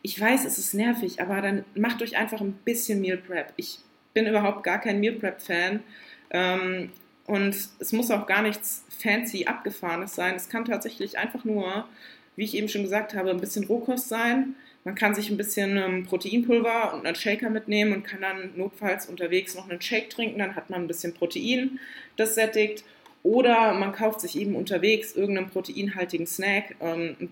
Ich 0.07 0.21
weiß, 0.21 0.45
es 0.45 0.59
ist 0.59 0.75
nervig, 0.75 1.23
aber 1.23 1.41
dann 1.41 1.65
macht 1.75 2.03
euch 2.03 2.19
einfach 2.19 2.43
ein 2.43 2.53
bisschen 2.53 3.01
Meal 3.01 3.17
Prep. 3.17 3.55
Ich 3.57 3.79
bin 4.13 4.27
überhaupt 4.27 4.63
gar 4.63 4.79
kein 4.79 5.01
Meal 5.01 5.15
Prep 5.15 5.41
Fan. 5.41 5.83
Ähm, 6.29 6.91
und 7.27 7.57
es 7.79 7.93
muss 7.93 8.11
auch 8.11 8.27
gar 8.27 8.43
nichts 8.43 8.85
fancy 8.99 9.47
abgefahrenes 9.47 10.15
sein. 10.15 10.35
Es 10.35 10.51
kann 10.51 10.67
tatsächlich 10.67 11.17
einfach 11.17 11.47
nur, 11.47 11.89
wie 12.37 12.45
ich 12.45 12.55
eben 12.55 12.69
schon 12.69 12.83
gesagt 12.83 13.15
habe, 13.15 13.31
ein 13.31 13.41
bisschen 13.41 13.65
Rohkost 13.65 14.11
sein. 14.11 14.57
Man 14.85 14.95
kann 14.95 15.15
sich 15.15 15.31
ein 15.31 15.39
bisschen 15.39 15.79
ähm, 15.79 16.05
Proteinpulver 16.05 16.93
und 16.93 17.07
einen 17.07 17.17
Shaker 17.17 17.49
mitnehmen 17.49 17.95
und 17.95 18.03
kann 18.05 18.21
dann 18.21 18.51
notfalls 18.57 19.07
unterwegs 19.07 19.55
noch 19.55 19.71
einen 19.71 19.81
Shake 19.81 20.11
trinken. 20.11 20.39
Dann 20.39 20.55
hat 20.55 20.69
man 20.69 20.83
ein 20.83 20.87
bisschen 20.87 21.15
Protein, 21.15 21.81
das 22.17 22.35
sättigt. 22.35 22.85
Oder 23.23 23.73
man 23.73 23.93
kauft 23.93 24.21
sich 24.21 24.39
eben 24.39 24.55
unterwegs 24.55 25.17
irgendeinen 25.17 25.49
proteinhaltigen 25.49 26.27
Snack. 26.27 26.77
Ähm, 26.83 27.31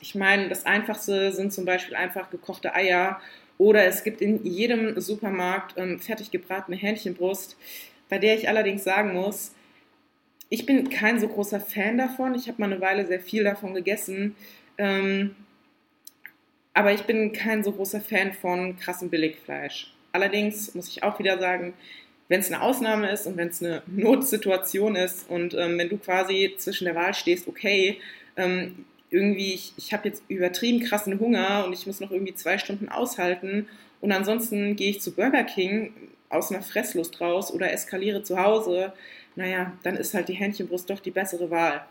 ich 0.00 0.14
meine, 0.14 0.48
das 0.48 0.66
Einfachste 0.66 1.32
sind 1.32 1.52
zum 1.52 1.64
Beispiel 1.64 1.94
einfach 1.94 2.30
gekochte 2.30 2.74
Eier 2.74 3.20
oder 3.58 3.84
es 3.84 4.04
gibt 4.04 4.20
in 4.20 4.44
jedem 4.44 5.00
Supermarkt 5.00 5.74
ähm, 5.76 5.98
fertig 6.00 6.30
gebratene 6.30 6.76
Hähnchenbrust, 6.76 7.56
bei 8.08 8.18
der 8.18 8.36
ich 8.36 8.48
allerdings 8.48 8.84
sagen 8.84 9.14
muss, 9.14 9.52
ich 10.50 10.64
bin 10.64 10.88
kein 10.88 11.20
so 11.20 11.28
großer 11.28 11.60
Fan 11.60 11.98
davon. 11.98 12.34
Ich 12.34 12.48
habe 12.48 12.60
mal 12.60 12.72
eine 12.72 12.80
Weile 12.80 13.06
sehr 13.06 13.20
viel 13.20 13.44
davon 13.44 13.74
gegessen. 13.74 14.34
Ähm, 14.78 15.34
aber 16.72 16.92
ich 16.92 17.02
bin 17.02 17.32
kein 17.32 17.64
so 17.64 17.72
großer 17.72 18.00
Fan 18.00 18.32
von 18.32 18.78
krassem 18.78 19.10
Billigfleisch. 19.10 19.92
Allerdings 20.12 20.74
muss 20.74 20.88
ich 20.88 21.02
auch 21.02 21.18
wieder 21.18 21.38
sagen, 21.38 21.74
wenn 22.28 22.40
es 22.40 22.52
eine 22.52 22.62
Ausnahme 22.62 23.10
ist 23.10 23.26
und 23.26 23.36
wenn 23.36 23.48
es 23.48 23.62
eine 23.62 23.82
Notsituation 23.86 24.96
ist 24.96 25.28
und 25.28 25.54
ähm, 25.54 25.76
wenn 25.78 25.88
du 25.88 25.98
quasi 25.98 26.54
zwischen 26.56 26.84
der 26.84 26.94
Wahl 26.94 27.14
stehst, 27.14 27.48
okay, 27.48 28.00
ähm, 28.36 28.84
irgendwie, 29.10 29.54
ich, 29.54 29.72
ich 29.76 29.92
habe 29.92 30.08
jetzt 30.08 30.22
übertrieben 30.28 30.84
krassen 30.84 31.18
Hunger 31.18 31.64
und 31.66 31.72
ich 31.72 31.86
muss 31.86 32.00
noch 32.00 32.10
irgendwie 32.10 32.34
zwei 32.34 32.58
Stunden 32.58 32.88
aushalten 32.88 33.66
und 34.00 34.12
ansonsten 34.12 34.76
gehe 34.76 34.90
ich 34.90 35.00
zu 35.00 35.12
Burger 35.12 35.44
King 35.44 35.92
aus 36.28 36.50
einer 36.50 36.62
Fresslust 36.62 37.20
raus 37.20 37.52
oder 37.52 37.72
eskaliere 37.72 38.22
zu 38.22 38.38
Hause, 38.38 38.92
naja, 39.34 39.72
dann 39.82 39.96
ist 39.96 40.14
halt 40.14 40.28
die 40.28 40.34
Hähnchenbrust 40.34 40.90
doch 40.90 41.00
die 41.00 41.10
bessere 41.10 41.50
Wahl. 41.50 41.84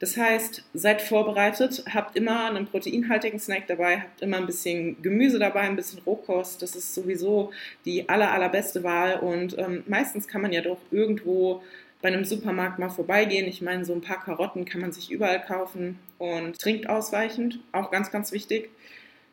Das 0.00 0.16
heißt, 0.16 0.64
seid 0.74 1.02
vorbereitet, 1.02 1.84
habt 1.92 2.16
immer 2.16 2.50
einen 2.50 2.66
proteinhaltigen 2.66 3.40
Snack 3.40 3.66
dabei, 3.66 4.00
habt 4.00 4.22
immer 4.22 4.36
ein 4.36 4.46
bisschen 4.46 5.02
Gemüse 5.02 5.40
dabei, 5.40 5.62
ein 5.62 5.74
bisschen 5.74 6.00
Rohkost. 6.06 6.62
Das 6.62 6.76
ist 6.76 6.94
sowieso 6.94 7.50
die 7.84 8.08
aller, 8.08 8.30
allerbeste 8.32 8.84
Wahl. 8.84 9.18
Und 9.18 9.58
ähm, 9.58 9.82
meistens 9.88 10.28
kann 10.28 10.42
man 10.42 10.52
ja 10.52 10.60
doch 10.60 10.78
irgendwo 10.92 11.62
bei 12.00 12.08
einem 12.08 12.24
Supermarkt 12.24 12.78
mal 12.78 12.90
vorbeigehen. 12.90 13.48
Ich 13.48 13.60
meine, 13.60 13.84
so 13.84 13.92
ein 13.92 14.00
paar 14.00 14.22
Karotten 14.22 14.64
kann 14.64 14.80
man 14.80 14.92
sich 14.92 15.10
überall 15.10 15.44
kaufen 15.44 15.98
und 16.18 16.58
trinkt 16.58 16.88
ausweichend, 16.88 17.60
auch 17.72 17.90
ganz, 17.90 18.10
ganz 18.10 18.32
wichtig. 18.32 18.70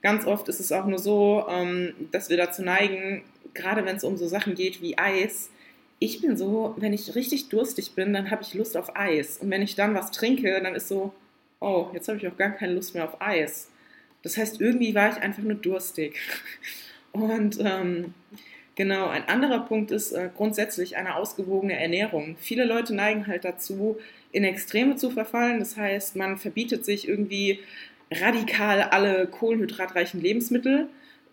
Ganz 0.01 0.25
oft 0.25 0.47
ist 0.49 0.59
es 0.59 0.71
auch 0.71 0.85
nur 0.85 0.99
so, 0.99 1.45
ähm, 1.49 1.93
dass 2.11 2.29
wir 2.29 2.37
dazu 2.37 2.61
neigen, 2.61 3.23
gerade 3.53 3.85
wenn 3.85 3.95
es 3.95 4.03
um 4.03 4.17
so 4.17 4.27
Sachen 4.27 4.55
geht 4.55 4.81
wie 4.81 4.97
Eis, 4.97 5.49
ich 5.99 6.21
bin 6.21 6.37
so, 6.37 6.75
wenn 6.77 6.93
ich 6.93 7.15
richtig 7.15 7.49
durstig 7.49 7.93
bin, 7.93 8.13
dann 8.13 8.29
habe 8.29 8.43
ich 8.43 8.53
Lust 8.53 8.75
auf 8.77 8.95
Eis. 8.95 9.37
Und 9.37 9.49
wenn 9.49 9.61
ich 9.61 9.75
dann 9.75 9.95
was 9.95 10.11
trinke, 10.11 10.61
dann 10.61 10.75
ist 10.75 10.87
so, 10.87 11.13
oh, 11.59 11.87
jetzt 11.93 12.07
habe 12.07 12.17
ich 12.17 12.27
auch 12.27 12.37
gar 12.37 12.51
keine 12.51 12.73
Lust 12.73 12.93
mehr 12.93 13.05
auf 13.05 13.21
Eis. 13.21 13.69
Das 14.21 14.37
heißt, 14.37 14.59
irgendwie 14.59 14.93
war 14.93 15.09
ich 15.09 15.17
einfach 15.17 15.43
nur 15.43 15.55
durstig. 15.55 16.19
Und 17.11 17.59
ähm, 17.61 18.13
genau, 18.75 19.07
ein 19.07 19.27
anderer 19.29 19.61
Punkt 19.61 19.91
ist 19.91 20.11
äh, 20.11 20.29
grundsätzlich 20.35 20.97
eine 20.97 21.15
ausgewogene 21.15 21.79
Ernährung. 21.79 22.35
Viele 22.39 22.65
Leute 22.65 22.93
neigen 22.93 23.27
halt 23.27 23.45
dazu, 23.45 23.97
in 24.35 24.43
Extreme 24.43 24.95
zu 24.95 25.09
verfallen. 25.09 25.59
Das 25.59 25.77
heißt, 25.77 26.15
man 26.15 26.37
verbietet 26.37 26.85
sich 26.85 27.07
irgendwie 27.07 27.59
radikal 28.11 28.81
alle 28.81 29.27
kohlenhydratreichen 29.27 30.21
Lebensmittel 30.21 30.89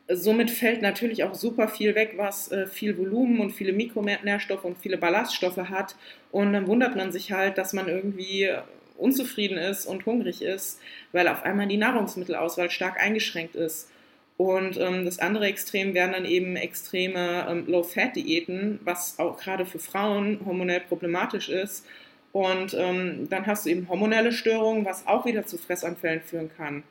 somit 0.08 0.50
fällt 0.50 0.82
natürlich 0.82 1.24
auch 1.24 1.34
super 1.34 1.68
viel 1.68 1.94
weg, 1.94 2.14
was 2.16 2.50
äh, 2.50 2.66
viel 2.66 2.96
Volumen 2.98 3.40
und 3.40 3.52
viele 3.52 3.72
Mikronährstoffe 3.72 4.64
und 4.64 4.78
viele 4.78 4.98
Ballaststoffe 4.98 5.56
hat. 5.56 5.96
Und 6.30 6.52
dann 6.52 6.66
wundert 6.66 6.96
man 6.96 7.12
sich 7.12 7.32
halt, 7.32 7.58
dass 7.58 7.72
man 7.72 7.88
irgendwie 7.88 8.50
unzufrieden 8.96 9.58
ist 9.58 9.86
und 9.86 10.06
hungrig 10.06 10.42
ist, 10.42 10.80
weil 11.12 11.28
auf 11.28 11.42
einmal 11.42 11.66
die 11.66 11.76
Nahrungsmittelauswahl 11.76 12.70
stark 12.70 13.00
eingeschränkt 13.00 13.56
ist. 13.56 13.90
Und 14.36 14.76
ähm, 14.78 15.04
das 15.04 15.18
andere 15.18 15.46
Extrem 15.46 15.94
wären 15.94 16.12
dann 16.12 16.24
eben 16.24 16.56
extreme 16.56 17.46
ähm, 17.48 17.64
Low-Fat-Diäten, 17.66 18.80
was 18.82 19.18
auch 19.18 19.38
gerade 19.38 19.66
für 19.66 19.78
Frauen 19.78 20.40
hormonell 20.44 20.80
problematisch 20.80 21.48
ist. 21.48 21.86
Und 22.32 22.74
ähm, 22.74 23.28
dann 23.28 23.46
hast 23.46 23.66
du 23.66 23.70
eben 23.70 23.88
hormonelle 23.88 24.32
Störungen, 24.32 24.84
was 24.84 25.06
auch 25.06 25.26
wieder 25.26 25.46
zu 25.46 25.58
Fressanfällen 25.58 26.22
führen 26.22 26.50
kann. 26.56 26.82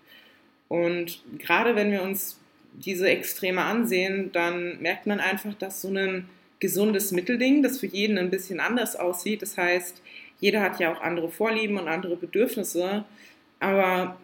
Und 0.68 1.24
gerade 1.40 1.76
wenn 1.76 1.92
wir 1.92 2.04
uns 2.04 2.40
diese 2.74 3.10
Extreme 3.10 3.62
ansehen, 3.62 4.32
dann 4.32 4.82
merkt 4.82 5.08
man 5.08 5.20
einfach, 5.20 5.54
dass 5.56 5.82
so 5.82 5.90
ein 5.90 6.30
gesundes 6.60 7.12
Mittelding, 7.12 7.64
das 7.64 7.80
für 7.80 7.88
jeden 7.88 8.18
ein 8.18 8.30
bisschen 8.30 8.60
anders 8.60 8.96
aussieht. 8.96 9.42
Das 9.42 9.58
heißt, 9.58 10.02
jeder 10.40 10.62
hat 10.62 10.80
ja 10.80 10.94
auch 10.94 11.02
andere 11.02 11.30
Vorlieben 11.30 11.78
und 11.78 11.88
andere 11.88 12.16
Bedürfnisse, 12.16 13.04
aber 13.60 14.18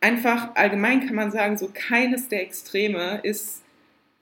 einfach 0.00 0.54
allgemein 0.54 1.06
kann 1.06 1.14
man 1.14 1.30
sagen, 1.30 1.56
so 1.56 1.70
keines 1.72 2.28
der 2.28 2.42
Extreme 2.42 3.20
ist 3.22 3.62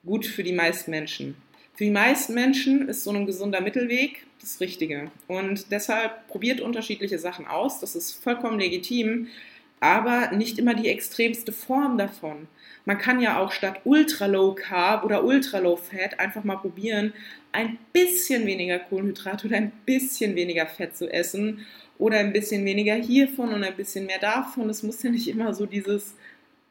gut 0.05 0.25
für 0.25 0.43
die 0.43 0.53
meisten 0.53 0.91
Menschen. 0.91 1.35
Für 1.77 1.83
die 1.83 1.91
meisten 1.91 2.33
Menschen 2.33 2.89
ist 2.89 3.03
so 3.03 3.11
ein 3.11 3.27
gesunder 3.27 3.61
Mittelweg 3.61 4.25
das 4.41 4.59
Richtige. 4.59 5.11
Und 5.27 5.71
deshalb 5.71 6.27
probiert 6.27 6.59
unterschiedliche 6.59 7.19
Sachen 7.19 7.45
aus. 7.45 7.79
Das 7.79 7.95
ist 7.95 8.23
vollkommen 8.23 8.59
legitim, 8.59 9.27
aber 9.79 10.31
nicht 10.31 10.57
immer 10.57 10.73
die 10.73 10.89
extremste 10.89 11.51
Form 11.51 11.99
davon. 11.99 12.47
Man 12.85 12.97
kann 12.97 13.19
ja 13.19 13.39
auch 13.39 13.51
statt 13.51 13.81
Ultra 13.83 14.25
Low 14.25 14.55
Carb 14.55 15.03
oder 15.03 15.23
Ultra 15.23 15.59
Low 15.59 15.75
Fat 15.75 16.19
einfach 16.19 16.43
mal 16.43 16.55
probieren, 16.55 17.13
ein 17.51 17.77
bisschen 17.93 18.47
weniger 18.47 18.79
Kohlenhydrate 18.79 19.45
oder 19.45 19.57
ein 19.57 19.71
bisschen 19.85 20.35
weniger 20.35 20.65
Fett 20.65 20.97
zu 20.97 21.13
essen 21.13 21.63
oder 21.99 22.17
ein 22.17 22.33
bisschen 22.33 22.65
weniger 22.65 22.95
hiervon 22.95 23.53
und 23.53 23.63
ein 23.63 23.75
bisschen 23.75 24.07
mehr 24.07 24.19
davon. 24.19 24.67
Es 24.71 24.81
muss 24.81 25.03
ja 25.03 25.11
nicht 25.11 25.27
immer 25.27 25.53
so 25.53 25.67
dieses 25.67 26.15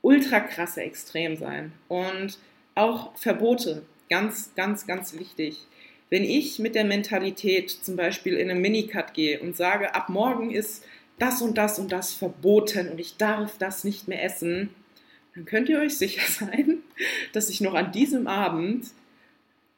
ultra 0.03 0.41
krasse 0.41 0.81
Extrem 0.81 1.37
sein. 1.37 1.71
Und 1.87 2.39
auch 2.75 3.17
Verbote, 3.17 3.83
ganz, 4.09 4.55
ganz, 4.55 4.87
ganz 4.87 5.19
wichtig. 5.19 5.67
Wenn 6.11 6.25
ich 6.25 6.59
mit 6.59 6.75
der 6.75 6.85
Mentalität 6.85 7.71
zum 7.71 7.97
Beispiel 7.97 8.35
in 8.35 8.51
einen 8.51 8.61
Minicut 8.61 9.15
gehe 9.15 9.41
und 9.41 9.57
sage, 9.57 9.95
ab 9.95 10.09
morgen 10.09 10.51
ist 10.51 10.85
das 11.19 11.43
und 11.43 11.59
das 11.59 11.79
und 11.79 11.91
das 11.93 12.13
verboten 12.13 12.89
und 12.89 13.01
ich 13.01 13.17
darf 13.17 13.59
das 13.59 13.85
nicht 13.85 14.07
mehr 14.07 14.23
essen, 14.23 14.71
dann 15.35 15.45
könnt 15.45 15.69
ihr 15.69 15.81
euch 15.81 15.97
sicher 15.97 16.23
sein, 16.29 16.79
dass 17.33 17.51
ich 17.51 17.61
noch 17.61 17.75
an 17.75 17.93
diesem 17.93 18.27
Abend 18.27 18.87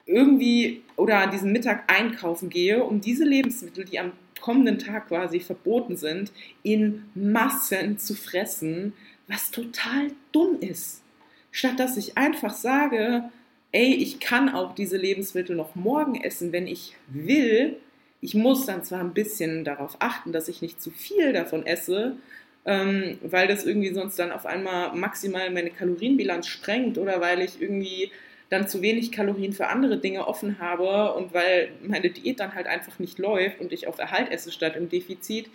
irgendwie 0.07 0.83
oder 0.97 1.19
an 1.19 1.31
diesem 1.31 1.53
Mittag 1.53 1.85
einkaufen 1.93 2.49
gehe, 2.49 2.83
um 2.83 3.01
diese 3.01 3.25
Lebensmittel, 3.25 3.85
die 3.85 3.99
am 3.99 4.13
kommenden 4.41 4.79
Tag 4.79 5.09
quasi 5.09 5.41
verboten 5.41 5.97
sind, 5.97 6.33
in 6.63 7.05
Massen 7.15 7.99
zu 7.99 8.15
fressen, 8.15 8.95
was 9.27 9.51
total 9.51 10.13
dumm 10.33 10.59
ist. 10.61 11.03
Statt 11.51 11.79
dass 11.79 11.97
ich 11.97 12.17
einfach 12.17 12.55
sage, 12.55 13.31
ey, 13.73 13.95
ich 13.95 14.21
kann 14.21 14.49
auch 14.49 14.75
diese 14.75 14.97
Lebensmittel 14.97 15.57
noch 15.57 15.75
morgen 15.75 16.21
essen, 16.21 16.53
wenn 16.53 16.67
ich 16.67 16.97
will. 17.09 17.77
Ich 18.21 18.35
muss 18.35 18.67
dann 18.67 18.85
zwar 18.85 19.01
ein 19.01 19.15
bisschen 19.15 19.65
darauf 19.65 19.97
achten, 20.01 20.33
dass 20.33 20.49
ich 20.49 20.63
nicht 20.63 20.81
zu 20.83 20.91
viel 20.91 21.33
davon 21.33 21.67
esse, 21.67 22.17
ähm, 22.65 23.19
weil 23.23 23.49
das 23.49 23.65
irgendwie 23.65 23.93
sonst 23.93 24.19
dann 24.19 24.33
auf 24.33 24.47
einmal 24.47 24.95
maximal 24.95 25.51
meine 25.51 25.71
Kalorienbilanz 25.71 26.47
sprengt 26.47 26.99
oder 26.99 27.21
weil 27.21 27.41
ich 27.43 27.61
irgendwie 27.61 28.11
dann 28.51 28.67
zu 28.67 28.81
wenig 28.83 29.13
Kalorien 29.13 29.53
für 29.53 29.69
andere 29.69 29.99
Dinge 29.99 30.27
offen 30.27 30.59
habe 30.59 31.15
und 31.15 31.35
weil 31.35 31.71
meine 31.83 32.11
Diät 32.11 32.41
dann 32.41 32.55
halt 32.55 32.67
einfach 32.67 32.99
nicht 32.99 33.19
läuft 33.19 33.61
und 33.61 33.73
ich 33.73 33.87
auf 33.87 33.99
Erhalt 33.99 34.31
esse 34.31 34.51
statt 34.53 34.75
im 34.77 34.89
Defizit, 34.89 35.51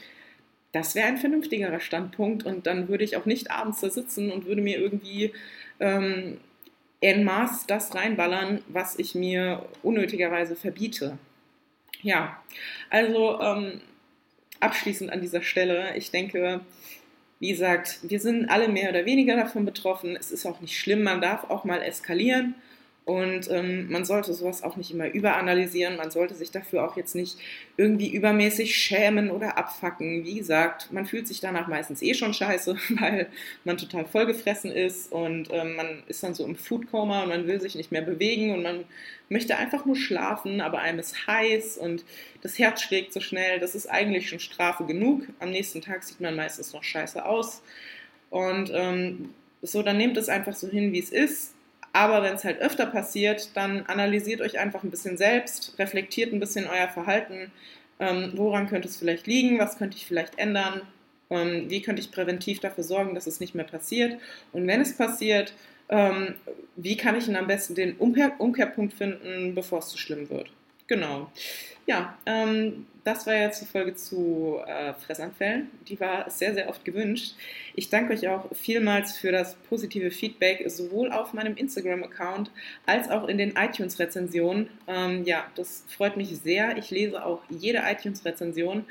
das 0.73 0.95
wäre 0.95 1.07
ein 1.07 1.17
vernünftigerer 1.17 1.79
Standpunkt 1.79 2.45
und 2.45 2.67
dann 2.67 2.87
würde 2.87 3.03
ich 3.03 3.17
auch 3.17 3.25
nicht 3.25 3.51
abends 3.51 3.81
da 3.81 3.89
sitzen 3.89 4.31
und 4.31 4.45
würde 4.45 4.61
mir 4.61 4.77
irgendwie 4.79 5.33
ähm, 5.79 6.37
en 7.03 7.25
masse 7.25 7.67
das 7.67 7.93
reinballern, 7.93 8.61
was 8.69 8.97
ich 8.97 9.13
mir 9.13 9.65
unnötigerweise 9.83 10.55
verbiete. 10.55 11.17
Ja, 12.01 12.41
also 12.89 13.41
ähm, 13.41 13.81
abschließend 14.61 15.11
an 15.11 15.19
dieser 15.19 15.41
Stelle, 15.41 15.97
ich 15.97 16.11
denke, 16.11 16.61
wie 17.41 17.51
gesagt, 17.51 17.99
wir 18.03 18.21
sind 18.21 18.49
alle 18.49 18.69
mehr 18.69 18.89
oder 18.89 19.05
weniger 19.05 19.35
davon 19.35 19.65
betroffen. 19.65 20.15
Es 20.15 20.31
ist 20.31 20.45
auch 20.45 20.61
nicht 20.61 20.79
schlimm, 20.79 21.03
man 21.03 21.19
darf 21.19 21.49
auch 21.49 21.65
mal 21.65 21.81
eskalieren. 21.81 22.55
Und 23.05 23.51
ähm, 23.51 23.91
man 23.91 24.05
sollte 24.05 24.33
sowas 24.33 24.63
auch 24.63 24.77
nicht 24.77 24.91
immer 24.91 25.09
überanalysieren. 25.09 25.97
Man 25.97 26.09
sollte 26.09 26.35
sich 26.35 26.51
dafür 26.51 26.85
auch 26.85 26.95
jetzt 26.95 27.15
nicht 27.15 27.37
irgendwie 27.75 28.09
übermäßig 28.09 28.77
schämen 28.77 29.29
oder 29.29 29.57
abfacken. 29.57 30.23
Wie 30.23 30.35
gesagt, 30.35 30.89
man 30.93 31.05
fühlt 31.05 31.27
sich 31.27 31.41
danach 31.41 31.67
meistens 31.67 32.01
eh 32.01 32.13
schon 32.13 32.33
scheiße, 32.33 32.77
weil 33.01 33.27
man 33.65 33.77
total 33.77 34.05
vollgefressen 34.05 34.71
ist 34.71 35.11
und 35.11 35.49
ähm, 35.51 35.75
man 35.75 36.03
ist 36.07 36.23
dann 36.23 36.33
so 36.33 36.45
im 36.45 36.55
Foodkoma 36.55 37.23
und 37.23 37.29
man 37.29 37.45
will 37.45 37.59
sich 37.59 37.75
nicht 37.75 37.91
mehr 37.91 38.03
bewegen 38.03 38.53
und 38.53 38.63
man 38.63 38.85
möchte 39.27 39.57
einfach 39.57 39.85
nur 39.85 39.97
schlafen, 39.97 40.61
aber 40.61 40.79
einem 40.79 40.99
ist 40.99 41.27
heiß 41.27 41.77
und 41.77 42.05
das 42.41 42.57
Herz 42.57 42.81
schlägt 42.81 43.11
so 43.11 43.19
schnell. 43.19 43.59
Das 43.59 43.75
ist 43.75 43.87
eigentlich 43.87 44.29
schon 44.29 44.39
Strafe 44.39 44.85
genug. 44.85 45.23
Am 45.39 45.51
nächsten 45.51 45.81
Tag 45.81 46.03
sieht 46.03 46.21
man 46.21 46.37
meistens 46.37 46.71
noch 46.71 46.83
scheiße 46.83 47.25
aus. 47.25 47.63
Und 48.29 48.71
ähm, 48.73 49.33
so, 49.61 49.83
dann 49.83 49.97
nehmt 49.97 50.15
es 50.15 50.29
einfach 50.29 50.53
so 50.53 50.69
hin, 50.69 50.93
wie 50.93 50.99
es 50.99 51.09
ist 51.09 51.53
aber 51.93 52.23
wenn 52.23 52.33
es 52.33 52.43
halt 52.43 52.59
öfter 52.59 52.87
passiert, 52.87 53.55
dann 53.55 53.85
analysiert 53.85 54.41
euch 54.41 54.59
einfach 54.59 54.83
ein 54.83 54.89
bisschen 54.89 55.15
selbst, 55.15 55.75
reflektiert 55.77 56.33
ein 56.33 56.39
bisschen 56.39 56.67
euer 56.67 56.89
Verhalten. 56.89 57.51
Ähm, 57.99 58.33
woran 58.35 58.67
könnte 58.67 58.87
es 58.87 58.97
vielleicht 58.97 59.27
liegen? 59.27 59.59
Was 59.59 59.77
könnte 59.77 59.95
ich 59.95 60.07
vielleicht 60.07 60.37
ändern? 60.39 60.81
Ähm, 61.29 61.69
wie 61.69 61.81
könnte 61.81 62.01
ich 62.01 62.11
präventiv 62.11 62.59
dafür 62.59 62.83
sorgen, 62.83 63.13
dass 63.13 63.27
es 63.27 63.39
nicht 63.39 63.53
mehr 63.53 63.65
passiert? 63.65 64.19
Und 64.51 64.67
wenn 64.67 64.81
es 64.81 64.97
passiert, 64.97 65.53
ähm, 65.89 66.33
wie 66.75 66.97
kann 66.97 67.15
ich 67.15 67.25
denn 67.25 67.35
am 67.35 67.47
besten 67.47 67.75
den 67.75 67.95
Umkehr 67.97 68.33
Umkehrpunkt 68.39 68.93
finden, 68.93 69.53
bevor 69.53 69.79
es 69.79 69.89
zu 69.89 69.97
schlimm 69.97 70.29
wird? 70.31 70.49
Genau. 70.93 71.27
Ja, 71.87 72.15
ähm, 72.27 72.85
das 73.03 73.25
war 73.25 73.33
jetzt 73.33 73.63
die 73.63 73.65
Folge 73.65 73.95
zu 73.95 74.59
äh, 74.67 74.93
Fressanfällen. 74.93 75.71
Die 75.87 75.99
war 75.99 76.29
sehr, 76.29 76.53
sehr 76.53 76.69
oft 76.69 76.85
gewünscht. 76.85 77.33
Ich 77.73 77.89
danke 77.89 78.13
euch 78.13 78.27
auch 78.27 78.55
vielmals 78.55 79.17
für 79.17 79.31
das 79.31 79.55
positive 79.67 80.11
Feedback, 80.11 80.63
sowohl 80.69 81.11
auf 81.11 81.33
meinem 81.33 81.57
Instagram-Account 81.57 82.51
als 82.85 83.09
auch 83.09 83.27
in 83.27 83.39
den 83.39 83.55
iTunes-Rezensionen. 83.55 84.69
Ähm, 84.87 85.23
ja, 85.23 85.47
das 85.55 85.83
freut 85.87 86.15
mich 86.15 86.29
sehr. 86.37 86.77
Ich 86.77 86.91
lese 86.91 87.25
auch 87.25 87.41
jede 87.49 87.79
iTunes-Rezension. 87.79 88.85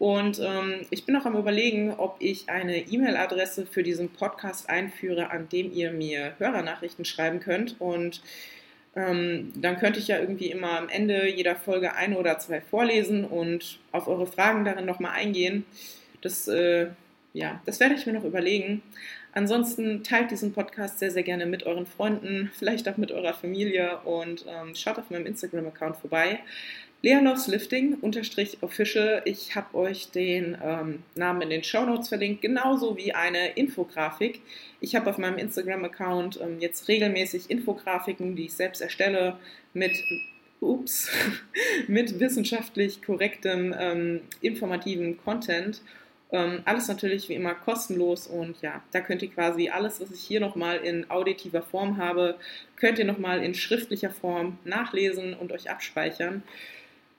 Und 0.00 0.40
ähm, 0.42 0.86
ich 0.90 1.06
bin 1.06 1.14
auch 1.14 1.24
am 1.24 1.36
Überlegen, 1.36 1.92
ob 1.92 2.16
ich 2.18 2.48
eine 2.48 2.78
E-Mail-Adresse 2.78 3.64
für 3.64 3.84
diesen 3.84 4.08
Podcast 4.08 4.68
einführe, 4.68 5.30
an 5.30 5.48
dem 5.48 5.72
ihr 5.72 5.92
mir 5.92 6.34
Hörernachrichten 6.38 7.04
schreiben 7.04 7.38
könnt. 7.38 7.80
Und 7.80 8.22
ähm, 8.96 9.52
dann 9.56 9.78
könnte 9.78 9.98
ich 9.98 10.08
ja 10.08 10.18
irgendwie 10.18 10.50
immer 10.50 10.78
am 10.78 10.88
Ende 10.88 11.28
jeder 11.28 11.56
Folge 11.56 11.94
eine 11.94 12.18
oder 12.18 12.38
zwei 12.38 12.60
vorlesen 12.60 13.24
und 13.24 13.78
auf 13.92 14.06
eure 14.06 14.26
Fragen 14.26 14.64
darin 14.64 14.86
nochmal 14.86 15.12
eingehen. 15.12 15.64
Das, 16.20 16.48
äh, 16.48 16.88
ja, 17.32 17.60
das 17.66 17.80
werde 17.80 17.94
ich 17.94 18.06
mir 18.06 18.12
noch 18.12 18.24
überlegen. 18.24 18.82
Ansonsten 19.32 20.04
teilt 20.04 20.30
diesen 20.30 20.52
Podcast 20.52 21.00
sehr, 21.00 21.10
sehr 21.10 21.24
gerne 21.24 21.44
mit 21.46 21.64
euren 21.64 21.86
Freunden, 21.86 22.52
vielleicht 22.58 22.88
auch 22.88 22.96
mit 22.96 23.10
eurer 23.10 23.34
Familie 23.34 23.98
und 24.04 24.46
ähm, 24.48 24.74
schaut 24.74 24.98
auf 24.98 25.10
meinem 25.10 25.26
Instagram-Account 25.26 25.96
vorbei. 25.96 26.38
Leonovs 27.04 27.48
Lifting 27.48 27.98
unterstrich 28.00 28.56
official. 28.62 29.20
Ich 29.26 29.54
habe 29.54 29.76
euch 29.76 30.10
den 30.10 30.56
ähm, 30.64 31.02
Namen 31.14 31.42
in 31.42 31.50
den 31.50 31.62
Show 31.62 31.84
Notes 31.84 32.08
verlinkt, 32.08 32.40
genauso 32.40 32.96
wie 32.96 33.12
eine 33.12 33.48
Infografik. 33.56 34.40
Ich 34.80 34.96
habe 34.96 35.10
auf 35.10 35.18
meinem 35.18 35.36
Instagram-Account 35.36 36.40
ähm, 36.40 36.60
jetzt 36.60 36.88
regelmäßig 36.88 37.50
Infografiken, 37.50 38.36
die 38.36 38.46
ich 38.46 38.54
selbst 38.54 38.80
erstelle, 38.80 39.36
mit 39.74 39.92
ups, 40.60 41.10
mit 41.88 42.20
wissenschaftlich 42.20 43.02
korrektem, 43.02 43.74
ähm, 43.78 44.22
informativen 44.40 45.18
Content. 45.18 45.82
Ähm, 46.32 46.62
alles 46.64 46.88
natürlich 46.88 47.28
wie 47.28 47.34
immer 47.34 47.54
kostenlos 47.54 48.26
und 48.26 48.62
ja, 48.62 48.82
da 48.92 49.02
könnt 49.02 49.20
ihr 49.20 49.30
quasi 49.30 49.68
alles, 49.68 50.00
was 50.00 50.10
ich 50.10 50.22
hier 50.22 50.40
nochmal 50.40 50.78
in 50.78 51.10
auditiver 51.10 51.60
Form 51.60 51.98
habe, 51.98 52.36
könnt 52.76 52.98
ihr 52.98 53.04
nochmal 53.04 53.44
in 53.44 53.52
schriftlicher 53.52 54.10
Form 54.10 54.56
nachlesen 54.64 55.34
und 55.34 55.52
euch 55.52 55.68
abspeichern. 55.70 56.42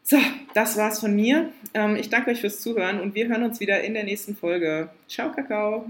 So, 0.08 0.18
das 0.54 0.78
war's 0.78 1.00
von 1.00 1.16
mir. 1.16 1.52
Ähm, 1.74 1.96
ich 1.96 2.10
danke 2.10 2.30
euch 2.30 2.40
fürs 2.40 2.62
Zuhören 2.62 3.00
und 3.00 3.16
wir 3.16 3.28
hören 3.28 3.42
uns 3.42 3.60
wieder 3.60 3.82
in 3.84 3.96
der 3.96 4.04
nächsten 4.04 4.36
Folge. 4.36 4.90
Ciao, 5.08 5.32
Kakao. 5.32 5.90